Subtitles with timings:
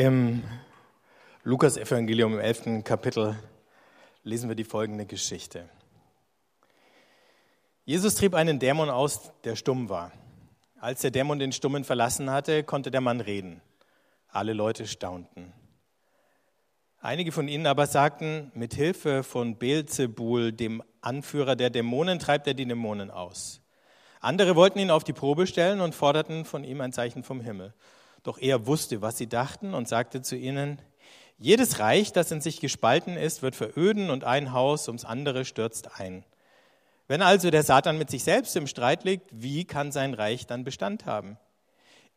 [0.00, 0.42] Im
[1.42, 2.84] Lukas-Evangelium im 11.
[2.84, 3.36] Kapitel
[4.22, 5.68] lesen wir die folgende Geschichte.
[7.84, 10.10] Jesus trieb einen Dämon aus, der stumm war.
[10.80, 13.60] Als der Dämon den Stummen verlassen hatte, konnte der Mann reden.
[14.28, 15.52] Alle Leute staunten.
[17.02, 22.54] Einige von ihnen aber sagten, mit Hilfe von Beelzebul, dem Anführer der Dämonen, treibt er
[22.54, 23.60] die Dämonen aus.
[24.20, 27.74] Andere wollten ihn auf die Probe stellen und forderten von ihm ein Zeichen vom Himmel.
[28.22, 30.80] Doch er wusste, was sie dachten und sagte zu ihnen,
[31.38, 35.98] jedes Reich, das in sich gespalten ist, wird veröden und ein Haus ums andere stürzt
[35.98, 36.24] ein.
[37.08, 40.64] Wenn also der Satan mit sich selbst im Streit liegt, wie kann sein Reich dann
[40.64, 41.38] Bestand haben?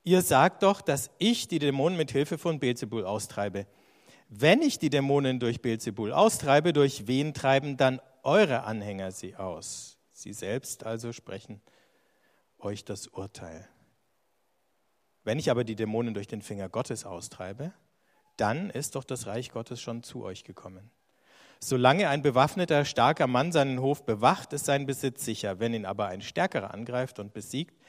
[0.03, 3.65] Ihr sagt doch, dass ich die Dämonen mit Hilfe von Beelzebul austreibe.
[4.27, 9.97] Wenn ich die Dämonen durch Beelzebul austreibe, durch wen treiben dann eure Anhänger sie aus?
[10.11, 11.61] Sie selbst also sprechen
[12.59, 13.67] euch das Urteil.
[15.23, 17.73] Wenn ich aber die Dämonen durch den Finger Gottes austreibe,
[18.37, 20.91] dann ist doch das Reich Gottes schon zu euch gekommen.
[21.59, 25.59] Solange ein bewaffneter, starker Mann seinen Hof bewacht, ist sein Besitz sicher.
[25.59, 27.79] Wenn ihn aber ein Stärkerer angreift und besiegt,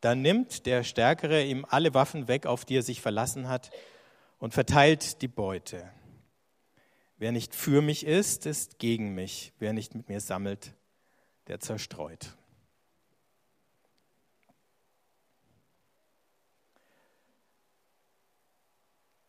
[0.00, 3.70] dann nimmt der Stärkere ihm alle Waffen weg, auf die er sich verlassen hat,
[4.38, 5.90] und verteilt die Beute.
[7.18, 9.52] Wer nicht für mich ist, ist gegen mich.
[9.58, 10.72] Wer nicht mit mir sammelt,
[11.48, 12.36] der zerstreut.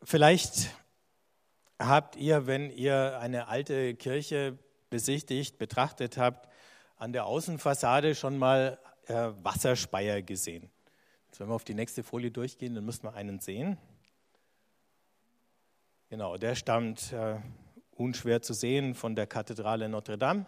[0.03, 0.69] Vielleicht
[1.78, 4.58] habt ihr, wenn ihr eine alte Kirche
[4.89, 6.50] besichtigt, betrachtet habt,
[6.97, 10.69] an der Außenfassade schon mal äh, Wasserspeier gesehen.
[11.28, 13.78] Jetzt, wenn wir auf die nächste Folie durchgehen, dann müssen wir einen sehen.
[16.09, 17.36] Genau, der stammt äh,
[17.95, 20.45] unschwer zu sehen von der Kathedrale Notre Dame.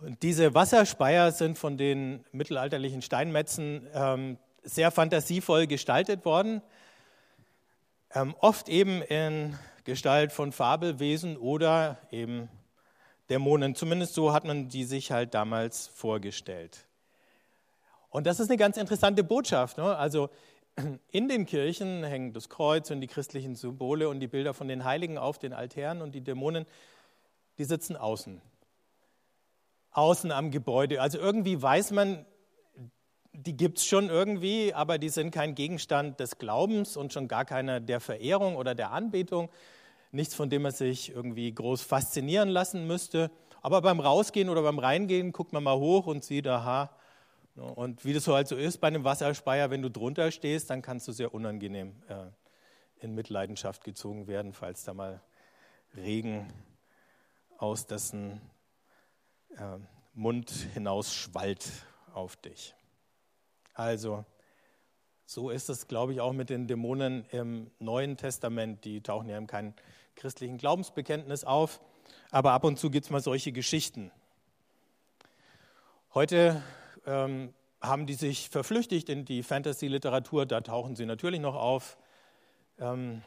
[0.00, 6.62] Und diese Wasserspeier sind von den mittelalterlichen Steinmetzen ähm, sehr fantasievoll gestaltet worden.
[8.14, 12.50] Ähm, oft eben in Gestalt von Fabelwesen oder eben
[13.30, 13.74] Dämonen.
[13.74, 16.86] Zumindest so hat man die sich halt damals vorgestellt.
[18.10, 19.78] Und das ist eine ganz interessante Botschaft.
[19.78, 19.96] Ne?
[19.96, 20.28] Also
[21.08, 24.84] in den Kirchen hängen das Kreuz und die christlichen Symbole und die Bilder von den
[24.84, 26.66] Heiligen auf den Altären und die Dämonen,
[27.56, 28.42] die sitzen außen.
[29.92, 31.00] Außen am Gebäude.
[31.00, 32.26] Also irgendwie weiß man,
[33.46, 37.44] die gibt es schon irgendwie, aber die sind kein Gegenstand des Glaubens und schon gar
[37.44, 39.50] keiner der Verehrung oder der Anbetung.
[40.12, 43.30] Nichts, von dem man sich irgendwie groß faszinieren lassen müsste.
[43.62, 46.90] Aber beim Rausgehen oder beim Reingehen guckt man mal hoch und sieht, aha.
[47.54, 50.82] Und wie das so halt so ist bei einem Wasserspeier, wenn du drunter stehst, dann
[50.82, 52.26] kannst du sehr unangenehm äh,
[53.04, 55.22] in Mitleidenschaft gezogen werden, falls da mal
[55.96, 56.52] Regen
[57.58, 58.40] aus dessen
[59.56, 59.78] äh,
[60.14, 61.70] Mund hinaus schwallt
[62.14, 62.74] auf dich.
[63.74, 64.24] Also,
[65.24, 68.84] so ist es, glaube ich, auch mit den Dämonen im Neuen Testament.
[68.84, 69.74] Die tauchen ja in keinem
[70.14, 71.80] christlichen Glaubensbekenntnis auf,
[72.30, 74.10] aber ab und zu gibt es mal solche Geschichten.
[76.14, 76.62] Heute
[77.06, 81.96] ähm, haben die sich verflüchtigt in die Fantasy-Literatur, da tauchen sie natürlich noch auf.
[82.78, 83.22] Ähm,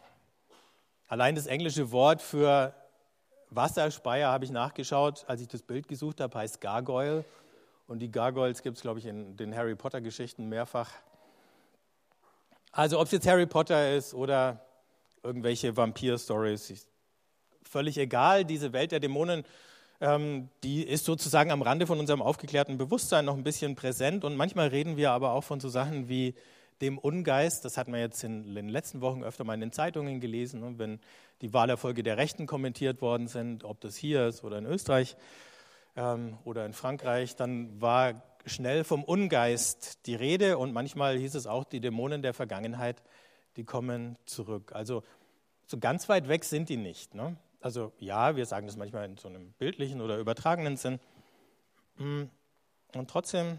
[1.08, 2.76] allein das englische Wort für
[3.50, 7.26] Wasserspeier habe ich nachgeschaut, als ich das Bild gesucht habe, heißt Gargoyle.
[7.88, 10.92] Und die Gargoyles gibt es, glaube ich, in den Harry Potter-Geschichten mehrfach.
[12.72, 14.66] Also ob es jetzt Harry Potter ist oder
[15.24, 16.88] irgendwelche Vampir-Stories,
[17.64, 18.46] völlig egal.
[18.46, 19.44] Diese Welt der Dämonen,
[20.02, 24.24] ähm, die ist sozusagen am Rande von unserem aufgeklärten Bewusstsein noch ein bisschen präsent.
[24.24, 26.36] Und manchmal reden wir aber auch von so Sachen wie
[26.82, 27.64] dem Ungeist.
[27.66, 30.74] Das hat man jetzt in den letzten Wochen öfter mal in den Zeitungen gelesen, ne,
[30.78, 31.00] wenn
[31.42, 35.16] die Wahlerfolge der Rechten kommentiert worden sind, ob das hier ist oder in Österreich
[35.96, 41.48] ähm, oder in Frankreich, dann war schnell vom Ungeist die Rede und manchmal hieß es
[41.48, 43.02] auch, die Dämonen der Vergangenheit,
[43.58, 44.72] die kommen zurück.
[44.74, 45.04] Also
[45.66, 47.16] so ganz weit weg sind die nicht.
[47.16, 47.38] Ne?
[47.60, 51.00] Also ja, wir sagen das manchmal in so einem bildlichen oder übertragenen Sinn.
[51.98, 52.30] Hm,
[52.94, 53.58] und trotzdem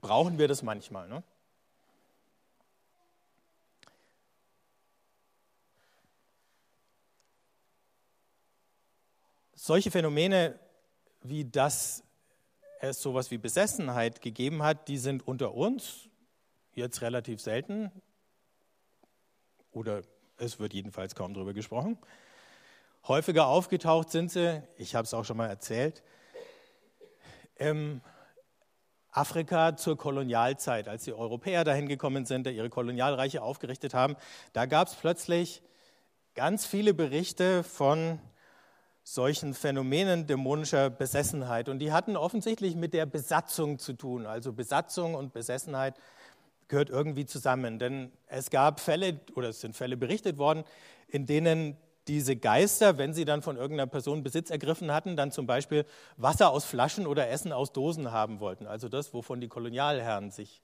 [0.00, 1.08] brauchen wir das manchmal.
[1.08, 1.22] Ne?
[9.54, 10.58] Solche Phänomene
[11.24, 12.04] wie das
[12.80, 16.08] es sowas wie Besessenheit gegeben hat, die sind unter uns
[16.74, 17.90] jetzt relativ selten
[19.72, 20.02] oder
[20.36, 21.98] es wird jedenfalls kaum darüber gesprochen.
[23.08, 26.02] Häufiger aufgetaucht sind sie, ich habe es auch schon mal erzählt,
[27.56, 28.02] im
[29.10, 34.16] Afrika zur Kolonialzeit, als die Europäer dahin gekommen sind, ihre Kolonialreiche aufgerichtet haben.
[34.52, 35.62] Da gab es plötzlich
[36.34, 38.18] ganz viele Berichte von
[39.04, 41.68] solchen Phänomenen dämonischer Besessenheit.
[41.68, 44.26] Und die hatten offensichtlich mit der Besatzung zu tun.
[44.26, 45.94] Also Besatzung und Besessenheit
[46.68, 47.78] gehört irgendwie zusammen.
[47.78, 50.64] Denn es gab Fälle, oder es sind Fälle berichtet worden,
[51.06, 51.76] in denen
[52.08, 55.84] diese Geister, wenn sie dann von irgendeiner Person Besitz ergriffen hatten, dann zum Beispiel
[56.16, 58.66] Wasser aus Flaschen oder Essen aus Dosen haben wollten.
[58.66, 60.62] Also das, wovon die Kolonialherren sich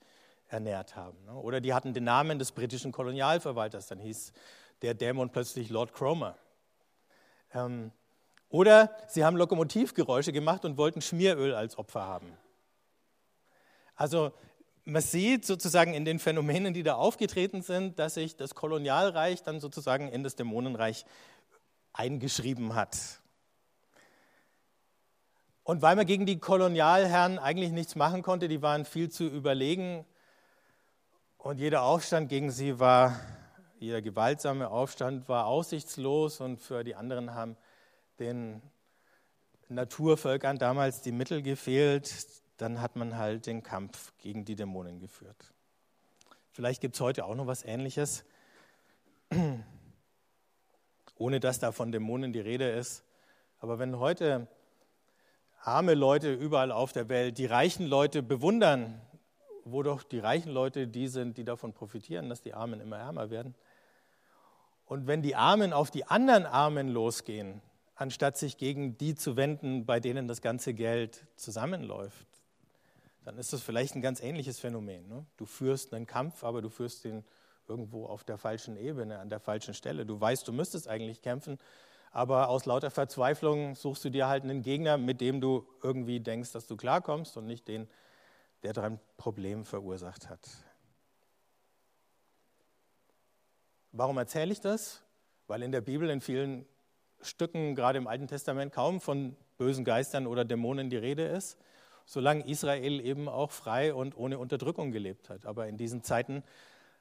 [0.49, 1.17] ernährt haben.
[1.25, 1.33] Ne?
[1.33, 4.33] Oder die hatten den Namen des britischen Kolonialverwalters, dann hieß
[4.81, 6.37] der Dämon plötzlich Lord Cromer.
[7.53, 7.91] Ähm,
[8.51, 12.37] oder sie haben Lokomotivgeräusche gemacht und wollten Schmieröl als Opfer haben.
[13.95, 14.33] Also
[14.83, 19.59] man sieht sozusagen in den Phänomenen, die da aufgetreten sind, dass sich das Kolonialreich dann
[19.59, 21.05] sozusagen in das Dämonenreich
[21.93, 22.97] eingeschrieben hat.
[25.63, 30.05] Und weil man gegen die Kolonialherren eigentlich nichts machen konnte, die waren viel zu überlegen
[31.37, 33.19] und jeder Aufstand gegen sie war,
[33.79, 37.55] jeder gewaltsame Aufstand war aussichtslos und für die anderen haben
[38.21, 38.61] den
[39.67, 42.13] Naturvölkern damals die Mittel gefehlt,
[42.57, 45.53] dann hat man halt den Kampf gegen die Dämonen geführt.
[46.51, 48.23] Vielleicht gibt es heute auch noch was Ähnliches,
[51.15, 53.03] ohne dass da von Dämonen die Rede ist.
[53.59, 54.47] Aber wenn heute
[55.61, 59.01] arme Leute überall auf der Welt die reichen Leute bewundern,
[59.63, 63.29] wo doch die reichen Leute die sind, die davon profitieren, dass die Armen immer ärmer
[63.29, 63.55] werden.
[64.85, 67.61] Und wenn die Armen auf die anderen Armen losgehen,
[68.01, 72.25] anstatt sich gegen die zu wenden, bei denen das ganze Geld zusammenläuft,
[73.23, 75.07] dann ist das vielleicht ein ganz ähnliches Phänomen.
[75.07, 75.23] Ne?
[75.37, 77.23] Du führst einen Kampf, aber du führst ihn
[77.67, 80.03] irgendwo auf der falschen Ebene, an der falschen Stelle.
[80.03, 81.59] Du weißt, du müsstest eigentlich kämpfen,
[82.11, 86.53] aber aus lauter Verzweiflung suchst du dir halt einen Gegner, mit dem du irgendwie denkst,
[86.53, 87.87] dass du klarkommst und nicht den,
[88.63, 90.49] der dein Problem verursacht hat.
[93.91, 95.03] Warum erzähle ich das?
[95.45, 96.65] Weil in der Bibel in vielen
[97.23, 101.57] Stücken, gerade im Alten Testament, kaum von bösen Geistern oder Dämonen die Rede ist
[102.11, 105.45] solange Israel eben auch frei und ohne Unterdrückung gelebt hat.
[105.45, 106.43] Aber in diesen Zeiten,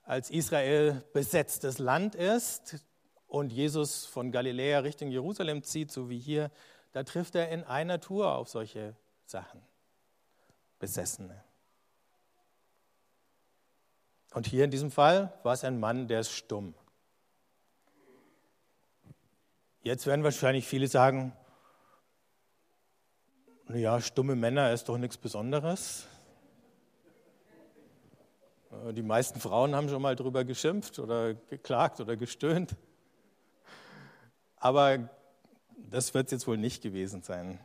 [0.05, 2.85] als Israel besetztes Land ist
[3.27, 6.51] und Jesus von Galiläa Richtung Jerusalem zieht, so wie hier,
[6.93, 8.95] da trifft er in einer Tour auf solche
[9.25, 9.61] Sachen.
[10.79, 11.43] Besessene.
[14.33, 16.75] Und hier in diesem Fall war es ein Mann, der ist stumm.
[19.83, 21.33] Jetzt werden wahrscheinlich viele sagen,
[23.73, 26.07] ja, stumme Männer ist doch nichts Besonderes.
[28.71, 32.77] Äh, die meisten Frauen haben schon mal drüber geschimpft oder geklagt oder gestöhnt.
[34.57, 35.09] Aber
[35.91, 37.59] das wird es jetzt wohl nicht gewesen sein.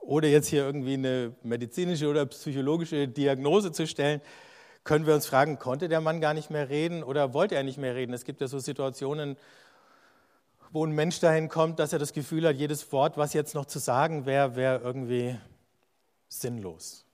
[0.00, 4.20] Oder jetzt hier irgendwie eine medizinische oder psychologische Diagnose zu stellen,
[4.82, 7.78] können wir uns fragen, konnte der Mann gar nicht mehr reden oder wollte er nicht
[7.78, 8.14] mehr reden?
[8.14, 9.36] Es gibt ja so Situationen,
[10.70, 13.66] wo ein Mensch dahin kommt, dass er das Gefühl hat, jedes Wort, was jetzt noch
[13.66, 15.38] zu sagen wäre, wäre irgendwie
[16.28, 17.04] sinnlos.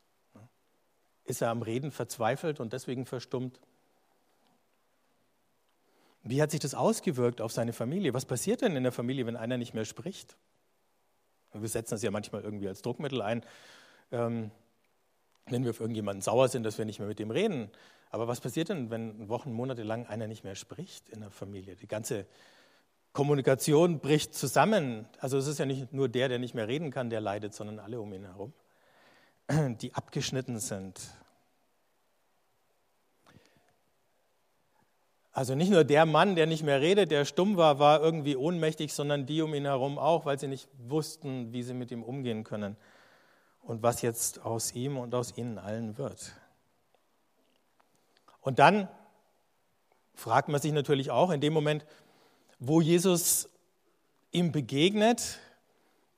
[1.24, 3.60] Ist er am Reden verzweifelt und deswegen verstummt?
[6.22, 8.14] Wie hat sich das ausgewirkt auf seine Familie?
[8.14, 10.36] Was passiert denn in der Familie, wenn einer nicht mehr spricht?
[11.52, 13.44] Wir setzen das ja manchmal irgendwie als Druckmittel ein,
[14.10, 14.50] ähm,
[15.46, 17.70] wenn wir auf irgendjemanden sauer sind, dass wir nicht mehr mit dem reden.
[18.10, 21.76] Aber was passiert denn, wenn Wochen, Monate lang einer nicht mehr spricht in der Familie?
[21.76, 22.26] Die ganze
[23.14, 25.06] Kommunikation bricht zusammen.
[25.20, 27.78] Also es ist ja nicht nur der, der nicht mehr reden kann, der leidet, sondern
[27.78, 28.52] alle um ihn herum,
[29.80, 31.00] die abgeschnitten sind.
[35.30, 38.92] Also nicht nur der Mann, der nicht mehr redet, der stumm war, war irgendwie ohnmächtig,
[38.92, 42.42] sondern die um ihn herum auch, weil sie nicht wussten, wie sie mit ihm umgehen
[42.42, 42.76] können
[43.62, 46.32] und was jetzt aus ihm und aus ihnen allen wird.
[48.40, 48.88] Und dann
[50.14, 51.84] fragt man sich natürlich auch in dem Moment,
[52.66, 53.50] wo Jesus
[54.32, 55.38] ihm begegnet,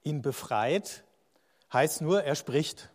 [0.04, 1.02] ihn befreit,
[1.72, 2.88] heißt nur, er spricht.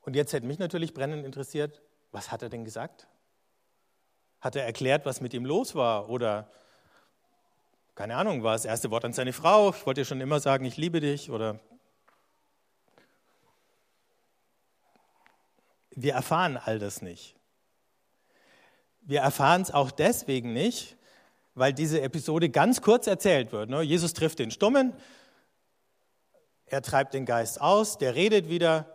[0.00, 3.06] Und jetzt hätte mich natürlich brennend interessiert, was hat er denn gesagt?
[4.40, 6.08] Hat er erklärt, was mit ihm los war?
[6.08, 6.50] Oder,
[7.94, 9.70] keine Ahnung, war das erste Wort an seine Frau?
[9.70, 11.30] Ich wollte ja schon immer sagen, ich liebe dich.
[11.30, 11.60] Oder
[15.90, 17.36] wir erfahren all das nicht.
[19.02, 20.96] Wir erfahren es auch deswegen nicht,
[21.54, 23.68] weil diese Episode ganz kurz erzählt wird.
[23.70, 23.82] Ne?
[23.82, 24.92] Jesus trifft den Stummen,
[26.66, 28.86] er treibt den Geist aus, der redet wieder,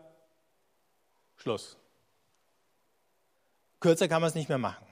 [1.36, 1.78] Schluss.
[3.80, 4.86] Kürzer kann man es nicht mehr machen.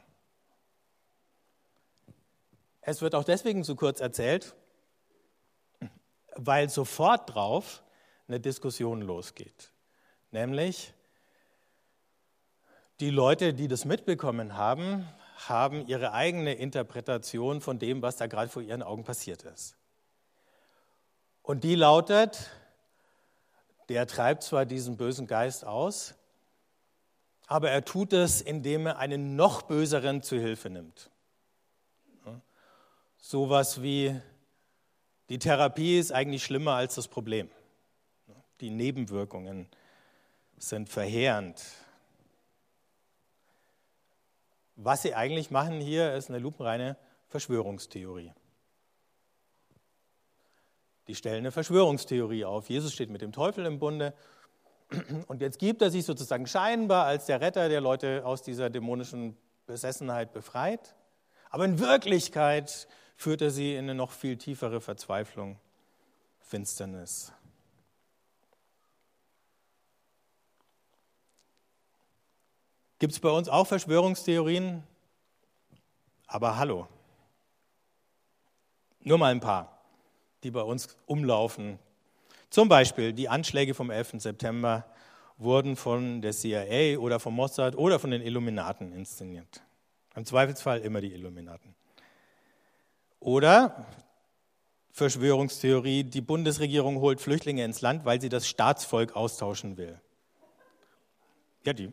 [2.82, 4.56] Es wird auch deswegen zu kurz erzählt,
[6.36, 7.82] weil sofort drauf
[8.28, 9.72] eine Diskussion losgeht.
[10.30, 10.94] Nämlich,
[13.00, 18.50] die Leute, die das mitbekommen haben, haben ihre eigene Interpretation von dem, was da gerade
[18.50, 19.76] vor ihren Augen passiert ist.
[21.42, 22.50] Und die lautet,
[23.90, 26.16] der treibt zwar diesen bösen Geist aus,
[27.48, 31.12] aber er tut es, indem er einen noch böseren zu Hilfe nimmt.
[33.18, 34.20] Sowas wie
[35.30, 37.50] die Therapie ist eigentlich schlimmer als das Problem.
[38.62, 39.68] Die Nebenwirkungen
[40.58, 41.62] sind verheerend.
[44.76, 48.34] Was sie eigentlich machen hier, ist eine lupenreine Verschwörungstheorie.
[51.08, 52.70] Die stellen eine Verschwörungstheorie auf.
[52.70, 54.14] Jesus steht mit dem Teufel im Bunde
[55.28, 59.38] und jetzt gibt er sich sozusagen scheinbar als der Retter, der Leute aus dieser dämonischen
[59.66, 60.96] Besessenheit befreit.
[61.50, 65.60] Aber in Wirklichkeit führt er sie in eine noch viel tiefere Verzweiflung,
[66.40, 67.32] Finsternis.
[73.00, 74.84] Gibt es bei uns auch Verschwörungstheorien?
[76.28, 76.88] Aber hallo.
[79.02, 79.82] Nur mal ein paar,
[80.44, 81.78] die bei uns umlaufen.
[82.50, 84.14] Zum Beispiel die Anschläge vom 11.
[84.18, 84.86] September
[85.38, 89.62] wurden von der CIA oder vom Mossad oder von den Illuminaten inszeniert.
[90.16, 91.76] Im Zweifelsfall immer die Illuminaten.
[93.20, 93.86] Oder
[94.92, 100.00] Verschwörungstheorie, die Bundesregierung holt Flüchtlinge ins Land, weil sie das Staatsvolk austauschen will.
[101.66, 101.92] Ja, die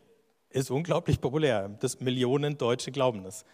[0.52, 1.70] ist unglaublich populär.
[1.80, 3.44] Das Millionen Deutsche glauben das.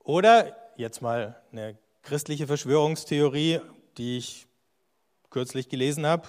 [0.00, 3.60] Oder jetzt mal eine christliche Verschwörungstheorie,
[3.96, 4.46] die ich
[5.30, 6.28] kürzlich gelesen habe.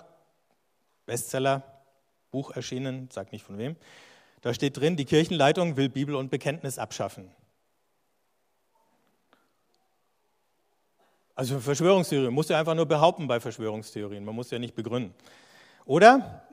[1.05, 1.63] Bestseller,
[2.31, 3.75] Buch erschienen, sag nicht von wem.
[4.41, 7.31] Da steht drin, die Kirchenleitung will Bibel und Bekenntnis abschaffen.
[11.35, 15.15] Also Verschwörungstheorie, muss ja einfach nur behaupten bei Verschwörungstheorien, man muss ja nicht begründen.
[15.85, 16.43] Oder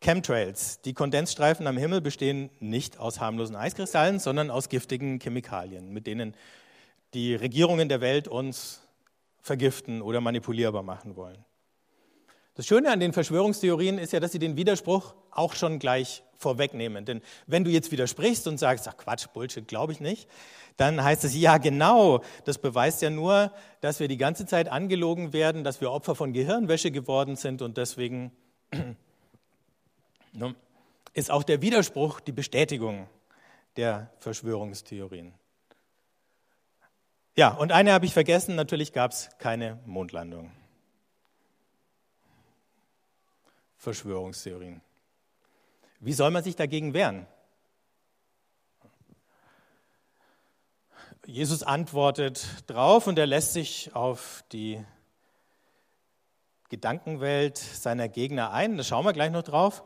[0.00, 6.06] Chemtrails, die Kondensstreifen am Himmel bestehen nicht aus harmlosen Eiskristallen, sondern aus giftigen Chemikalien, mit
[6.06, 6.34] denen
[7.14, 8.80] die Regierungen der Welt uns
[9.40, 11.44] vergiften oder manipulierbar machen wollen.
[12.54, 17.04] Das Schöne an den Verschwörungstheorien ist ja, dass sie den Widerspruch auch schon gleich vorwegnehmen.
[17.04, 20.28] Denn wenn du jetzt widersprichst und sagst, ach Quatsch, Bullshit, glaube ich nicht,
[20.76, 25.32] dann heißt es, ja genau, das beweist ja nur, dass wir die ganze Zeit angelogen
[25.32, 28.32] werden, dass wir Opfer von Gehirnwäsche geworden sind und deswegen
[31.12, 33.08] ist auch der Widerspruch die Bestätigung
[33.76, 35.34] der Verschwörungstheorien.
[37.36, 40.50] Ja, und eine habe ich vergessen, natürlich gab es keine Mondlandung.
[43.76, 44.80] Verschwörungstheorien.
[46.00, 47.26] Wie soll man sich dagegen wehren?
[51.26, 54.84] Jesus antwortet drauf und er lässt sich auf die
[56.70, 58.76] Gedankenwelt seiner Gegner ein.
[58.76, 59.84] Da schauen wir gleich noch drauf.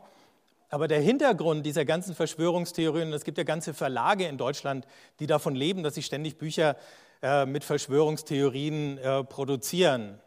[0.73, 4.87] Aber der Hintergrund dieser ganzen Verschwörungstheorien, es gibt ja ganze Verlage in Deutschland,
[5.19, 6.77] die davon leben, dass sie ständig Bücher
[7.21, 10.19] äh, mit Verschwörungstheorien äh, produzieren.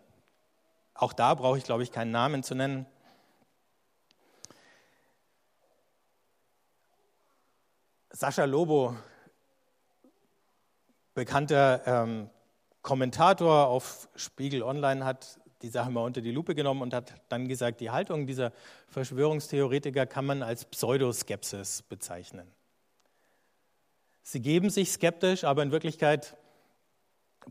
[0.95, 2.87] Auch da brauche ich, glaube ich, keinen Namen zu nennen.
[8.11, 8.97] Sascha Lobo,
[11.15, 12.31] bekannter ähm,
[12.83, 17.49] Kommentator auf Spiegel Online, hat die Sache mal unter die Lupe genommen und hat dann
[17.49, 18.53] gesagt, die Haltung dieser
[18.89, 22.47] Verschwörungstheoretiker kann man als Pseudoskepsis bezeichnen.
[24.23, 26.37] Sie geben sich skeptisch, aber in Wirklichkeit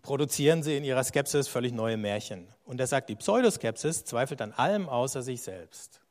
[0.01, 2.47] produzieren sie in ihrer Skepsis völlig neue Märchen.
[2.65, 6.01] Und er sagt, die Pseudoskepsis zweifelt an allem außer sich selbst.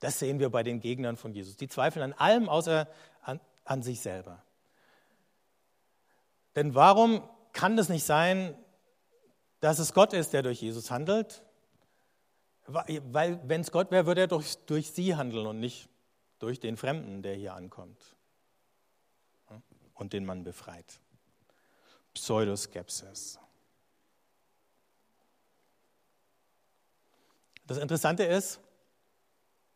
[0.00, 1.56] Das sehen wir bei den Gegnern von Jesus.
[1.56, 2.86] Die zweifeln an allem außer
[3.22, 4.42] an, an sich selber.
[6.54, 8.54] Denn warum kann es nicht sein,
[9.60, 11.42] dass es Gott ist, der durch Jesus handelt?
[12.66, 15.88] Weil, wenn es Gott wäre, würde er durch, durch sie handeln und nicht
[16.38, 18.16] durch den Fremden, der hier ankommt
[19.94, 21.00] und den man befreit.
[22.14, 23.38] Pseudoskepsis.
[27.66, 28.60] Das Interessante ist,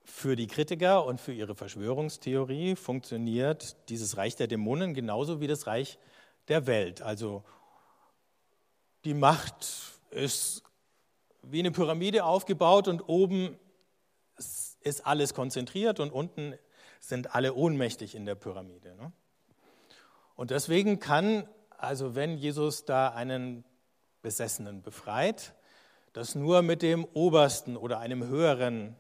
[0.05, 5.67] für die Kritiker und für ihre Verschwörungstheorie funktioniert dieses Reich der Dämonen genauso wie das
[5.67, 5.99] Reich
[6.49, 7.03] der Welt.
[7.03, 7.45] Also
[9.05, 9.67] die Macht
[10.11, 10.63] ist
[11.43, 13.59] wie eine Pyramide aufgebaut und oben
[14.37, 16.55] ist alles konzentriert und unten
[16.99, 18.95] sind alle ohnmächtig in der Pyramide.
[18.95, 19.13] Ne?
[20.35, 23.65] Und deswegen kann, also wenn Jesus da einen
[24.23, 25.55] Besessenen befreit,
[26.13, 28.97] das nur mit dem Obersten oder einem Höheren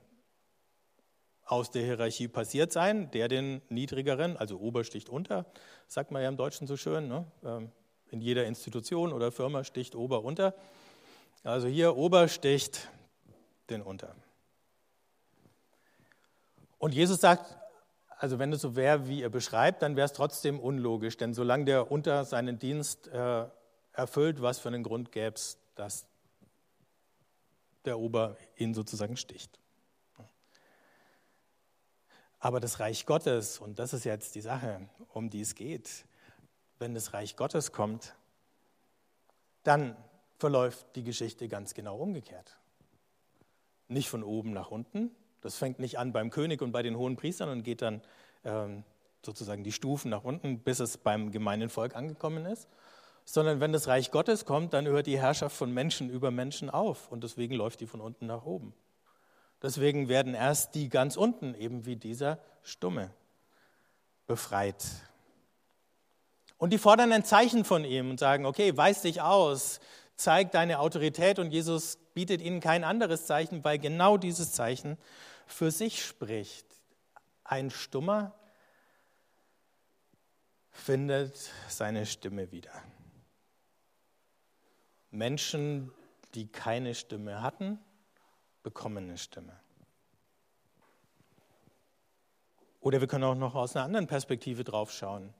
[1.44, 5.46] aus der Hierarchie passiert sein, der den niedrigeren, also Ober sticht unter,
[5.88, 7.70] sagt man ja im Deutschen so schön, ne?
[8.10, 10.54] In jeder Institution oder Firma sticht Ober unter.
[11.44, 12.88] Also hier Ober sticht
[13.70, 14.14] den unter.
[16.78, 17.56] Und Jesus sagt,
[18.18, 21.64] also wenn es so wäre, wie er beschreibt, dann wäre es trotzdem unlogisch, denn solange
[21.64, 23.46] der unter seinen Dienst äh,
[23.92, 26.06] erfüllt, was für einen Grund gäbe es, dass
[27.84, 29.58] der Ober ihn sozusagen sticht.
[32.38, 36.06] Aber das Reich Gottes, und das ist jetzt die Sache, um die es geht,
[36.80, 38.16] wenn das Reich Gottes kommt,
[39.62, 39.96] dann
[40.38, 42.56] verläuft die Geschichte ganz genau umgekehrt.
[43.88, 45.10] Nicht von oben nach unten.
[45.42, 48.02] Das fängt nicht an beim König und bei den hohen Priestern und geht dann
[48.44, 48.84] ähm,
[49.24, 52.68] sozusagen die Stufen nach unten, bis es beim gemeinen Volk angekommen ist,
[53.24, 57.10] sondern wenn das Reich Gottes kommt, dann hört die Herrschaft von Menschen über Menschen auf
[57.10, 58.74] und deswegen läuft die von unten nach oben.
[59.62, 63.10] Deswegen werden erst die ganz unten, eben wie dieser Stumme,
[64.26, 64.82] befreit.
[66.60, 69.80] Und die fordern ein Zeichen von ihm und sagen, okay, weis dich aus,
[70.14, 74.98] zeig deine Autorität und Jesus bietet ihnen kein anderes Zeichen, weil genau dieses Zeichen
[75.46, 76.66] für sich spricht.
[77.44, 78.34] Ein Stummer
[80.70, 82.72] findet seine Stimme wieder.
[85.10, 85.90] Menschen,
[86.34, 87.78] die keine Stimme hatten,
[88.62, 89.58] bekommen eine Stimme.
[92.80, 95.32] Oder wir können auch noch aus einer anderen Perspektive drauf schauen.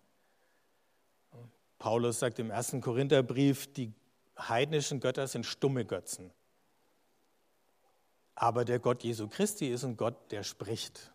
[1.81, 3.95] Paulus sagt im ersten Korintherbrief, die
[4.39, 6.31] heidnischen Götter sind stumme Götzen.
[8.35, 11.11] Aber der Gott Jesu Christi ist ein Gott, der spricht.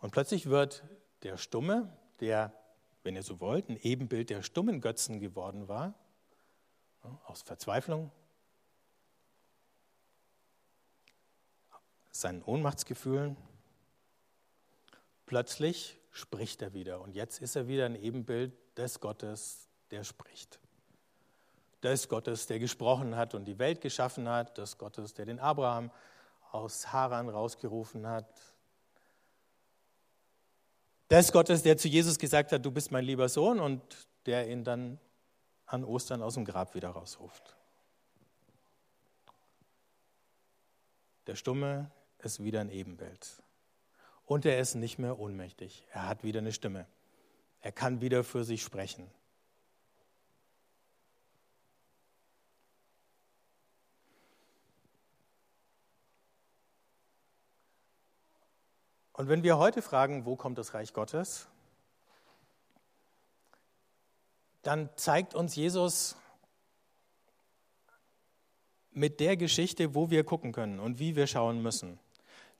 [0.00, 0.82] Und plötzlich wird
[1.22, 2.52] der Stumme, der,
[3.04, 5.94] wenn ihr so wollt, ein Ebenbild der stummen Götzen geworden war,
[7.26, 8.10] aus Verzweiflung,
[12.10, 13.36] seinen Ohnmachtsgefühlen,
[15.26, 17.00] plötzlich spricht er wieder.
[17.00, 20.60] Und jetzt ist er wieder ein Ebenbild des Gottes, der spricht.
[21.82, 25.90] Des Gottes, der gesprochen hat und die Welt geschaffen hat, des Gottes, der den Abraham
[26.52, 28.28] aus Haran rausgerufen hat,
[31.12, 33.82] des Gottes, der zu Jesus gesagt hat, du bist mein lieber Sohn und
[34.24, 34.98] der ihn dann
[35.66, 37.54] an Ostern aus dem Grab wieder rausruft.
[41.26, 43.42] Der Stumme ist wieder ein Ebenbild.
[44.32, 45.84] Und er ist nicht mehr ohnmächtig.
[45.92, 46.86] Er hat wieder eine Stimme.
[47.60, 49.06] Er kann wieder für sich sprechen.
[59.12, 61.46] Und wenn wir heute fragen, wo kommt das Reich Gottes,
[64.62, 66.16] dann zeigt uns Jesus
[68.92, 72.00] mit der Geschichte, wo wir gucken können und wie wir schauen müssen.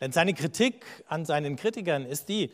[0.01, 2.53] Denn seine Kritik an seinen Kritikern ist die,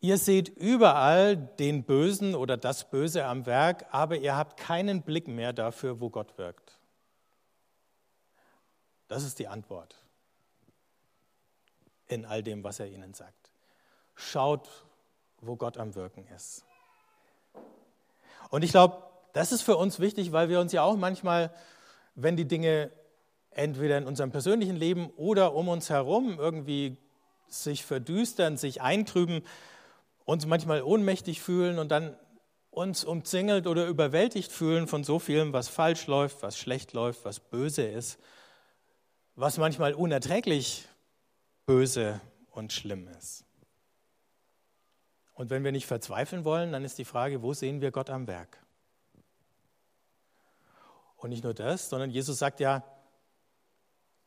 [0.00, 5.28] ihr seht überall den Bösen oder das Böse am Werk, aber ihr habt keinen Blick
[5.28, 6.78] mehr dafür, wo Gott wirkt.
[9.08, 9.96] Das ist die Antwort
[12.06, 13.50] in all dem, was er ihnen sagt.
[14.14, 14.68] Schaut,
[15.40, 16.64] wo Gott am Wirken ist.
[18.50, 21.54] Und ich glaube, das ist für uns wichtig, weil wir uns ja auch manchmal,
[22.14, 22.90] wenn die Dinge
[23.58, 26.96] entweder in unserem persönlichen Leben oder um uns herum irgendwie
[27.48, 29.42] sich verdüstern, sich eintrüben,
[30.24, 32.16] uns manchmal ohnmächtig fühlen und dann
[32.70, 37.40] uns umzingelt oder überwältigt fühlen von so vielem, was falsch läuft, was schlecht läuft, was
[37.40, 38.18] böse ist,
[39.34, 40.86] was manchmal unerträglich
[41.66, 42.20] böse
[42.52, 43.44] und schlimm ist.
[45.34, 48.26] Und wenn wir nicht verzweifeln wollen, dann ist die Frage, wo sehen wir Gott am
[48.26, 48.58] Werk?
[51.16, 52.84] Und nicht nur das, sondern Jesus sagt ja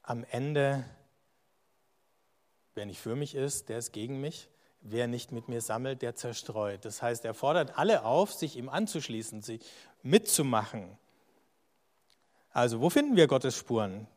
[0.04, 0.84] am Ende,
[2.74, 4.50] wer nicht für mich ist, der ist gegen mich.
[4.84, 6.86] Wer nicht mit mir sammelt, der zerstreut.
[6.86, 9.62] Das heißt, er fordert alle auf, sich ihm anzuschließen, sich
[10.02, 10.98] mitzumachen.
[12.52, 14.08] Also, wo finden wir Gottes Spuren?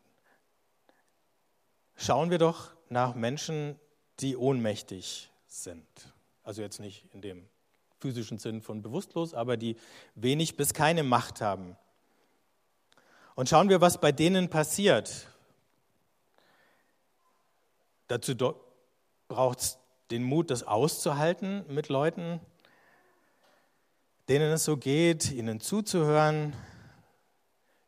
[1.97, 3.79] Schauen wir doch nach Menschen,
[4.21, 5.87] die ohnmächtig sind.
[6.43, 7.49] Also jetzt nicht in dem
[7.99, 9.77] physischen Sinn von bewusstlos, aber die
[10.15, 11.77] wenig bis keine Macht haben.
[13.35, 15.29] Und schauen wir, was bei denen passiert.
[18.09, 18.35] Dazu
[19.29, 19.79] braucht es
[20.11, 22.41] den Mut, das auszuhalten mit Leuten,
[24.29, 26.55] denen es so geht, ihnen zuzuhören,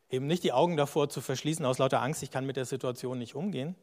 [0.09, 3.17] eben nicht die Augen davor zu verschließen aus lauter Angst, ich kann mit der Situation
[3.19, 3.75] nicht umgehen.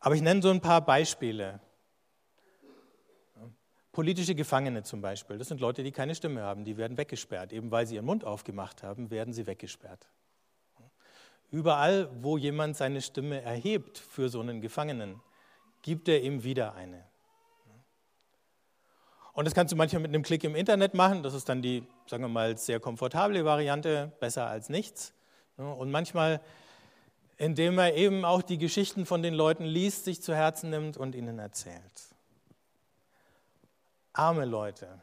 [0.00, 1.60] Aber ich nenne so ein paar Beispiele.
[3.90, 7.52] Politische Gefangene zum Beispiel, das sind Leute, die keine Stimme haben, die werden weggesperrt.
[7.52, 10.08] Eben weil sie ihren Mund aufgemacht haben, werden sie weggesperrt.
[11.50, 15.20] Überall, wo jemand seine Stimme erhebt für so einen Gefangenen,
[15.82, 17.04] gibt er ihm wieder eine.
[19.32, 21.22] Und das kannst du manchmal mit einem Klick im Internet machen.
[21.22, 25.12] Das ist dann die, sagen wir mal, sehr komfortable Variante, besser als nichts.
[25.56, 26.40] Und manchmal,
[27.36, 31.14] indem er eben auch die Geschichten von den Leuten liest, sich zu Herzen nimmt und
[31.14, 32.14] ihnen erzählt
[34.14, 35.00] arme Leute.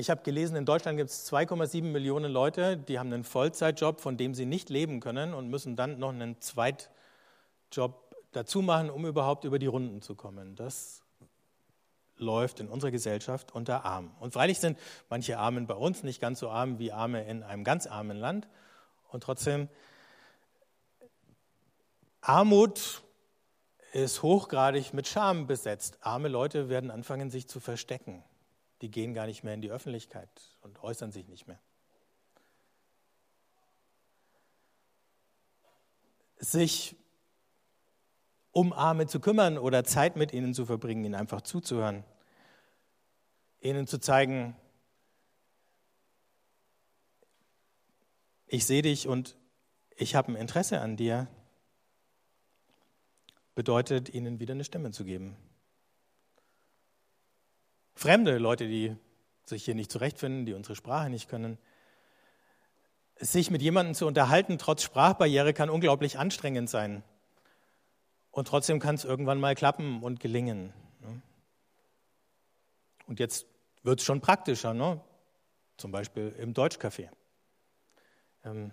[0.00, 4.16] Ich habe gelesen, in Deutschland gibt es 2,7 Millionen Leute, die haben einen Vollzeitjob, von
[4.16, 9.44] dem sie nicht leben können und müssen dann noch einen Zweitjob dazu machen, um überhaupt
[9.44, 10.56] über die Runden zu kommen.
[10.56, 11.02] Das
[12.16, 14.10] läuft in unserer Gesellschaft unter Arm.
[14.20, 14.78] Und freilich sind
[15.10, 18.48] manche Armen bei uns nicht ganz so arm wie Arme in einem ganz armen Land.
[19.10, 19.68] Und trotzdem,
[22.22, 23.02] Armut
[23.92, 25.98] ist hochgradig mit Scham besetzt.
[26.00, 28.24] Arme Leute werden anfangen, sich zu verstecken.
[28.80, 30.28] Die gehen gar nicht mehr in die Öffentlichkeit
[30.62, 31.60] und äußern sich nicht mehr.
[36.38, 36.96] Sich
[38.52, 42.04] um Arme zu kümmern oder Zeit mit ihnen zu verbringen, ihnen einfach zuzuhören,
[43.60, 44.56] ihnen zu zeigen,
[48.46, 49.36] ich sehe dich und
[49.96, 51.28] ich habe ein Interesse an dir,
[53.54, 55.36] bedeutet ihnen wieder eine Stimme zu geben.
[58.00, 58.96] Fremde Leute, die
[59.44, 61.58] sich hier nicht zurechtfinden, die unsere Sprache nicht können,
[63.16, 67.02] sich mit jemandem zu unterhalten, trotz Sprachbarriere, kann unglaublich anstrengend sein.
[68.30, 70.72] Und trotzdem kann es irgendwann mal klappen und gelingen.
[71.00, 71.20] Ne?
[73.06, 73.44] Und jetzt
[73.82, 74.98] wird es schon praktischer, ne?
[75.76, 77.10] zum Beispiel im Deutschcafé.
[78.44, 78.70] Ähm,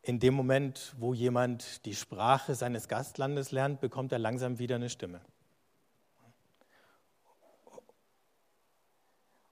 [0.00, 4.88] in dem Moment, wo jemand die Sprache seines Gastlandes lernt, bekommt er langsam wieder eine
[4.88, 5.20] Stimme.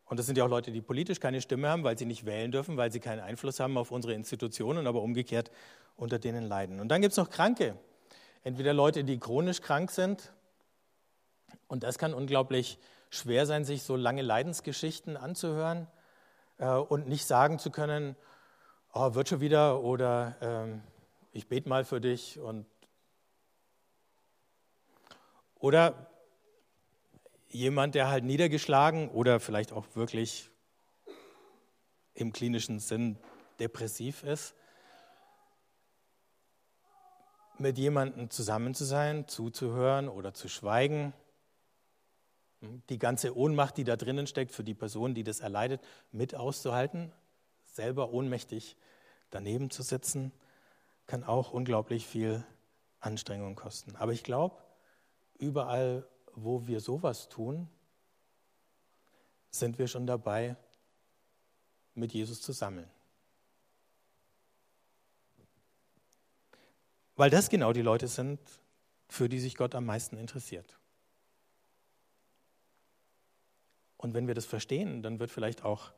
[0.07, 2.53] Und das sind ja auch Leute, die politisch keine Stimme haben, weil sie nicht wählen
[2.53, 5.51] dürfen, weil sie keinen Einfluss haben auf unsere Institutionen, aber umgekehrt
[5.97, 6.81] unter denen leiden.
[6.81, 7.77] Und dann gibt es noch Kranke,
[8.45, 10.33] entweder Leute, die chronisch krank sind,
[11.69, 12.79] und das kann unglaublich
[13.11, 15.87] schwer sein, sich so lange Leidensgeschichten anzuhören
[16.59, 18.17] äh, und nicht sagen zu können,
[18.93, 20.83] oh, wird schon wieder oder ähm,
[21.33, 22.67] ich bete mal für dich und
[25.59, 26.09] oder
[27.49, 30.51] jemand, der halt niedergeschlagen oder vielleicht auch wirklich
[32.15, 33.19] im klinischen Sinn
[33.59, 34.55] depressiv ist
[37.59, 41.13] mit jemandem zusammen zu sein, zuzuhören oder zu schweigen.
[42.89, 45.81] Die ganze Ohnmacht, die da drinnen steckt, für die Person, die das erleidet,
[46.11, 47.13] mit auszuhalten,
[47.65, 48.77] selber ohnmächtig
[49.31, 50.33] daneben zu sitzen,
[51.07, 52.45] kann auch unglaublich viel
[53.01, 53.95] Anstrengung kosten.
[53.97, 54.57] Aber ich glaube,
[55.39, 56.07] überall,
[56.37, 57.69] wo wir sowas tun,
[59.51, 60.57] sind wir schon dabei,
[61.95, 62.89] mit Jesus zu sammeln.
[67.17, 68.39] Weil das genau die Leute sind,
[69.09, 70.79] für die sich Gott am meisten interessiert.
[73.97, 75.93] Und wenn wir das verstehen, dann wird vielleicht auch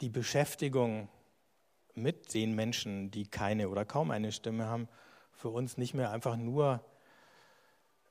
[0.00, 1.08] die Beschäftigung
[1.94, 4.88] mit den Menschen, die keine oder kaum eine Stimme haben,
[5.32, 6.84] für uns nicht mehr einfach nur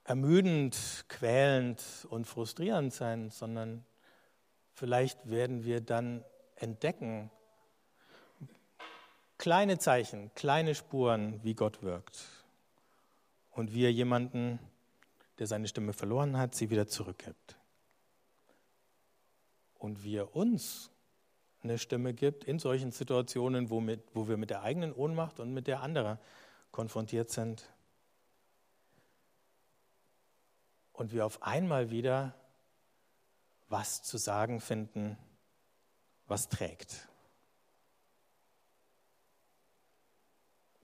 [0.07, 3.85] ermüdend, quälend und frustrierend sein, sondern
[4.73, 6.23] vielleicht werden wir dann
[6.55, 7.29] entdecken,
[9.37, 12.25] kleine Zeichen, kleine Spuren, wie Gott wirkt.
[13.51, 14.59] Und wie er jemanden,
[15.39, 17.57] der seine Stimme verloren hat, sie wieder zurückgibt.
[19.77, 20.89] Und wie er uns
[21.63, 25.53] eine Stimme gibt in solchen Situationen, wo, mit, wo wir mit der eigenen Ohnmacht und
[25.53, 26.17] mit der anderer
[26.71, 27.69] konfrontiert sind.
[30.97, 32.33] Und wir auf einmal wieder
[33.69, 35.17] was zu sagen finden,
[36.27, 37.07] was trägt.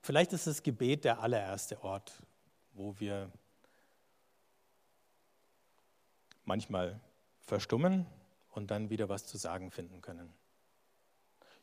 [0.01, 2.21] Vielleicht ist das Gebet der allererste Ort,
[2.73, 3.31] wo wir
[6.45, 6.99] manchmal
[7.39, 8.05] verstummen
[8.51, 10.31] und dann wieder was zu sagen finden können.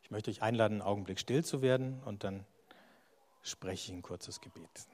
[0.03, 2.45] Ich möchte euch einladen, einen Augenblick still zu werden und dann
[3.43, 4.89] spreche ich ein kurzes Gebet.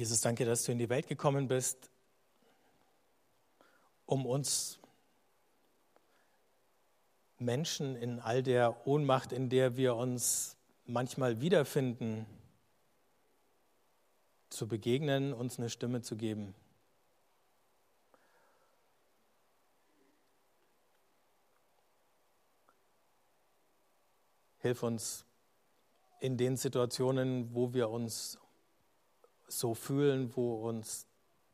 [0.00, 1.90] Jesus, danke, dass du in die Welt gekommen bist,
[4.06, 4.78] um uns
[7.38, 12.24] Menschen in all der Ohnmacht, in der wir uns manchmal wiederfinden,
[14.48, 16.54] zu begegnen, uns eine Stimme zu geben.
[24.60, 25.26] Hilf uns
[26.20, 28.38] in den Situationen, wo wir uns
[29.50, 31.06] so fühlen, wo uns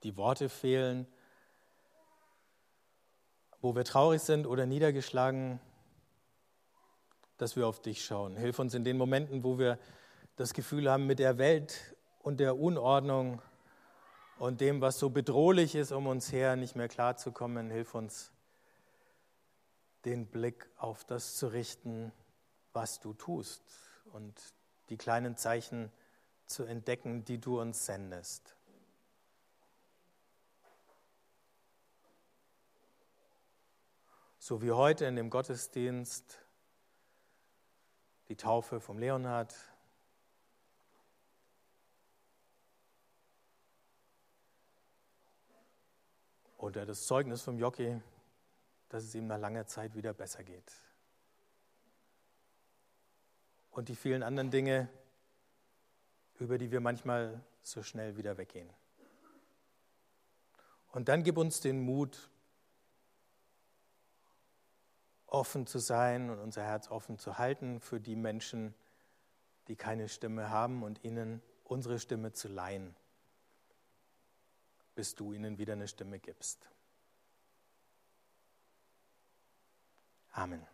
[0.02, 1.06] die Worte fehlen,
[3.60, 5.60] wo wir traurig sind oder niedergeschlagen,
[7.38, 8.36] dass wir auf dich schauen.
[8.36, 9.78] Hilf uns in den Momenten, wo wir
[10.36, 13.42] das Gefühl haben, mit der Welt und der Unordnung
[14.38, 17.70] und dem, was so bedrohlich ist um uns her, nicht mehr klarzukommen.
[17.70, 18.32] Hilf uns,
[20.04, 22.12] den Blick auf das zu richten,
[22.72, 23.62] was du tust
[24.12, 24.34] und
[24.88, 25.90] die kleinen Zeichen
[26.46, 28.54] zu entdecken, die du uns sendest.
[34.38, 36.38] So wie heute in dem Gottesdienst
[38.28, 39.54] die Taufe vom Leonhard,
[46.66, 48.00] oder das Zeugnis vom Jockey,
[48.88, 50.72] dass es ihm nach langer Zeit wieder besser geht.
[53.70, 54.88] Und die vielen anderen Dinge,
[56.38, 58.70] über die wir manchmal so schnell wieder weggehen.
[60.92, 62.30] Und dann gib uns den Mut,
[65.26, 68.74] offen zu sein und unser Herz offen zu halten für die Menschen,
[69.68, 72.94] die keine Stimme haben und ihnen unsere Stimme zu leihen
[74.96, 76.66] bis du ihnen wieder eine Stimme gibst.
[80.32, 80.66] Amen.